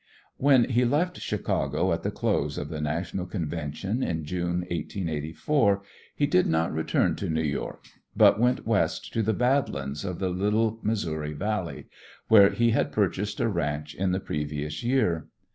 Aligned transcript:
When 0.37 0.63
he 0.67 0.83
left 0.83 1.19
Chicago 1.21 1.93
at 1.93 2.01
the 2.01 2.09
close 2.09 2.57
of 2.57 2.69
the 2.69 2.81
national 2.81 3.27
convention 3.27 4.01
in 4.01 4.25
June, 4.25 4.61
1884, 4.61 5.83
he 6.15 6.25
did 6.25 6.47
not 6.47 6.73
return 6.73 7.15
to 7.17 7.29
New 7.29 7.43
York, 7.43 7.85
but 8.17 8.39
went 8.39 8.65
West 8.65 9.13
to 9.13 9.21
the 9.21 9.31
Bad 9.33 9.69
Lands 9.69 10.03
of 10.03 10.17
the 10.17 10.29
Little 10.29 10.79
Missouri 10.81 11.33
Valley, 11.33 11.85
where 12.29 12.49
he 12.49 12.71
had 12.71 12.91
purchased 12.91 13.39
a 13.39 13.47
ranch 13.47 13.93
in 13.93 14.11
the 14.11 14.19
previous 14.19 14.81
year. 14.83 15.27